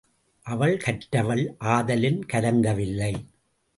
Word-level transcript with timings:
அவள் 0.45 0.77
கற்றவள் 0.77 1.43
ஆதலின் 1.57 2.25
கலங்கவில்லை. 2.25 3.13